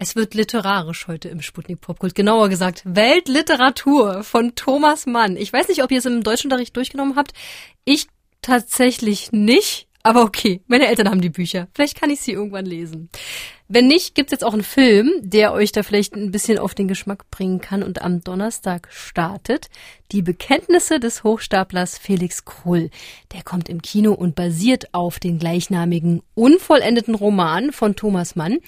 [0.00, 2.14] Es wird literarisch heute im Sputnik Popkult.
[2.14, 5.36] Genauer gesagt, Weltliteratur von Thomas Mann.
[5.36, 7.32] Ich weiß nicht, ob ihr es im Deutschunterricht durchgenommen habt.
[7.84, 8.06] Ich
[8.40, 9.87] tatsächlich nicht.
[10.02, 11.68] Aber okay, meine Eltern haben die Bücher.
[11.74, 13.10] Vielleicht kann ich sie irgendwann lesen.
[13.70, 16.88] Wenn nicht, gibt's jetzt auch einen Film, der euch da vielleicht ein bisschen auf den
[16.88, 19.68] Geschmack bringen kann und am Donnerstag startet.
[20.10, 22.88] Die Bekenntnisse des Hochstaplers Felix Krull.
[23.34, 28.58] Der kommt im Kino und basiert auf den gleichnamigen unvollendeten Roman von Thomas Mann,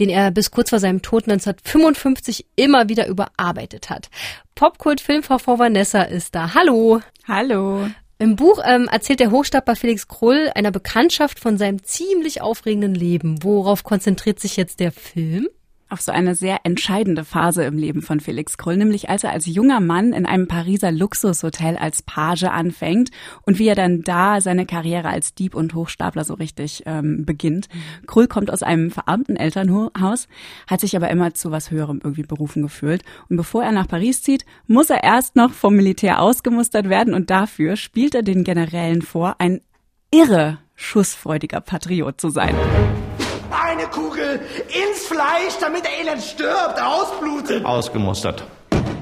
[0.00, 4.10] den er bis kurz vor seinem Tod 1955 immer wieder überarbeitet hat.
[4.56, 6.54] Popkult-Filmfrau Vanessa ist da.
[6.54, 7.00] Hallo.
[7.28, 7.86] Hallo.
[8.20, 13.44] Im Buch ähm, erzählt der Hochstapler Felix Krull einer Bekanntschaft von seinem ziemlich aufregenden Leben.
[13.44, 15.48] Worauf konzentriert sich jetzt der Film?
[15.88, 19.46] Auf so eine sehr entscheidende Phase im Leben von Felix Krull, nämlich als er als
[19.46, 23.10] junger Mann in einem Pariser Luxushotel als Page anfängt
[23.42, 27.68] und wie er dann da seine Karriere als Dieb und Hochstapler so richtig ähm, beginnt.
[27.72, 28.06] Mhm.
[28.06, 30.28] Krull kommt aus einem verarmten Elternhaus,
[30.66, 33.02] hat sich aber immer zu was Höherem irgendwie berufen gefühlt.
[33.28, 37.30] Und bevor er nach Paris zieht, muss er erst noch vom Militär ausgemustert werden und
[37.30, 39.60] dafür spielt er den Generälen vor, ein
[40.10, 42.54] irre schussfreudiger Patriot zu sein.
[43.50, 47.64] Eine Kugel ins Fleisch, damit der Elend stirbt, ausblutet.
[47.64, 48.44] Ausgemustert.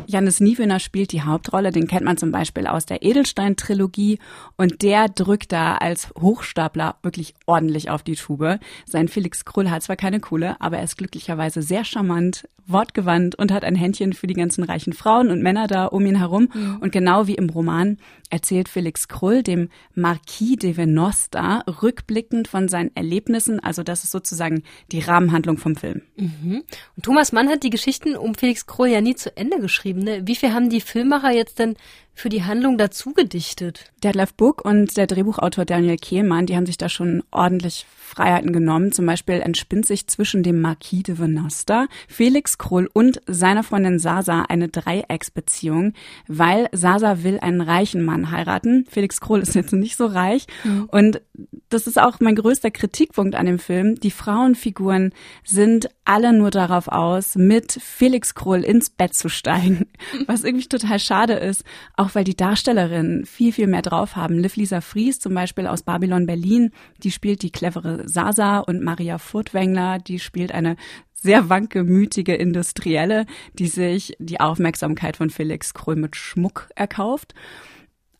[0.06, 4.18] Janis Niewöhner spielt die Hauptrolle, den kennt man zum Beispiel aus der Edelstein-Trilogie
[4.56, 8.60] und der drückt da als Hochstapler wirklich ordentlich auf die Tube.
[8.86, 13.52] Sein Felix Krull hat zwar keine Kohle, aber er ist glücklicherweise sehr charmant, wortgewandt und
[13.52, 16.48] hat ein Händchen für die ganzen reichen Frauen und Männer da um ihn herum.
[16.52, 16.78] Mhm.
[16.80, 17.98] Und genau wie im Roman
[18.30, 23.60] erzählt Felix Krull dem Marquis de Venosta rückblickend von seinen Erlebnissen.
[23.60, 26.02] Also das ist sozusagen die Rahmenhandlung vom Film.
[26.16, 26.64] Mhm.
[26.96, 29.95] Und Thomas Mann hat die Geschichten um Felix Krull ja nie zu Ende geschrieben.
[29.96, 30.22] Ne?
[30.24, 31.76] Wie viel haben die Filmmacher jetzt denn
[32.14, 33.92] für die Handlung dazu gedichtet?
[34.02, 38.92] Detlef Book und der Drehbuchautor Daniel Kehlmann, die haben sich da schon ordentlich Freiheiten genommen.
[38.92, 44.42] Zum Beispiel entspinnt sich zwischen dem Marquis de Venosta, Felix Krull und seiner Freundin Sasa
[44.42, 45.94] eine Dreiecksbeziehung,
[46.28, 48.86] weil Sasa will einen reichen Mann heiraten.
[48.88, 50.46] Felix Krull ist jetzt nicht so reich.
[50.64, 50.88] Mhm.
[50.90, 51.20] Und
[51.68, 53.96] das ist auch mein größter Kritikpunkt an dem Film.
[53.96, 55.12] Die Frauenfiguren
[55.44, 59.86] sind alle nur darauf aus, mit Felix Krull ins Bett zu steigen,
[60.26, 61.64] was irgendwie total schade ist,
[61.96, 64.38] auch weil die Darstellerinnen viel, viel mehr drauf haben.
[64.38, 66.70] Liv Lisa Fries zum Beispiel aus Babylon Berlin,
[67.02, 70.76] die spielt die clevere Sasa und Maria Furtwängler, die spielt eine
[71.14, 77.34] sehr wankemütige Industrielle, die sich die Aufmerksamkeit von Felix Krull mit Schmuck erkauft.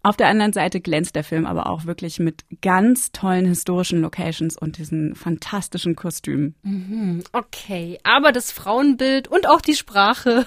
[0.06, 4.56] Auf der anderen Seite glänzt der Film aber auch wirklich mit ganz tollen historischen Locations
[4.56, 6.54] und diesen fantastischen Kostümen.
[6.62, 10.46] Mhm, okay, aber das Frauenbild und auch die Sprache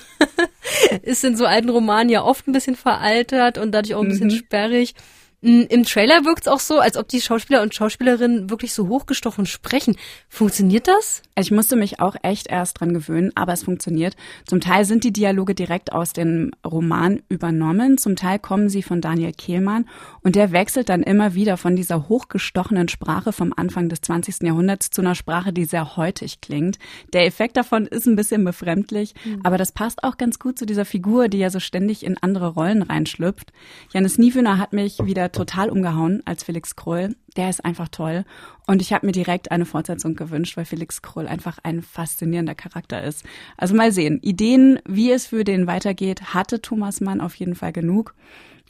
[1.01, 4.27] ist in so alten Romanen ja oft ein bisschen veraltert und dadurch auch ein bisschen
[4.27, 4.37] mhm.
[4.37, 4.95] sperrig.
[5.41, 9.45] Im Trailer wirkt es auch so, als ob die Schauspieler und Schauspielerinnen wirklich so hochgestochen
[9.45, 9.95] sprechen.
[10.27, 11.21] Funktioniert das?
[11.37, 14.17] Ich musste mich auch echt erst dran gewöhnen, aber es funktioniert.
[14.45, 18.99] Zum Teil sind die Dialoge direkt aus dem Roman übernommen, zum Teil kommen sie von
[18.99, 19.87] Daniel Kehlmann
[20.21, 24.41] und der wechselt dann immer wieder von dieser hochgestochenen Sprache vom Anfang des 20.
[24.41, 26.79] Jahrhunderts zu einer Sprache, die sehr heutig klingt.
[27.13, 29.39] Der Effekt davon ist ein bisschen befremdlich, mhm.
[29.43, 32.49] aber das passt auch ganz gut zu dieser Figur, die ja so ständig in andere
[32.49, 33.53] Rollen reinschlüpft.
[33.93, 37.15] Janis Niewöhner hat mich wieder total umgehauen als Felix Krull.
[37.37, 38.25] Der ist einfach toll.
[38.67, 43.03] Und ich habe mir direkt eine Fortsetzung gewünscht, weil Felix Krull einfach ein faszinierender Charakter
[43.03, 43.23] ist.
[43.57, 44.19] Also mal sehen.
[44.21, 48.13] Ideen, wie es für den weitergeht, hatte Thomas Mann auf jeden Fall genug.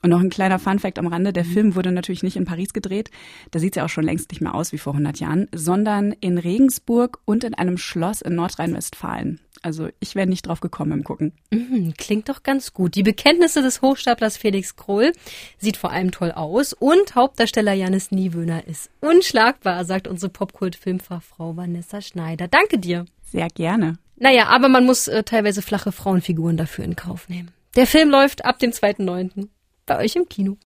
[0.01, 1.33] Und noch ein kleiner Funfact am Rande.
[1.33, 1.49] Der mhm.
[1.49, 3.11] Film wurde natürlich nicht in Paris gedreht.
[3.51, 6.13] Da sieht es ja auch schon längst nicht mehr aus wie vor 100 Jahren, sondern
[6.13, 9.39] in Regensburg und in einem Schloss in Nordrhein-Westfalen.
[9.61, 11.33] Also ich wäre nicht drauf gekommen im Gucken.
[11.51, 12.95] Mhm, klingt doch ganz gut.
[12.95, 15.11] Die Bekenntnisse des Hochstaplers Felix Krull
[15.57, 22.01] sieht vor allem toll aus und Hauptdarsteller Janis Niewöhner ist unschlagbar, sagt unsere Popkult-Filmfachfrau Vanessa
[22.01, 22.47] Schneider.
[22.47, 23.05] Danke dir.
[23.23, 23.97] Sehr gerne.
[24.15, 27.51] Naja, aber man muss äh, teilweise flache Frauenfiguren dafür in Kauf nehmen.
[27.75, 29.47] Der Film läuft ab dem 2.9.
[29.85, 30.57] bei euch im Kino.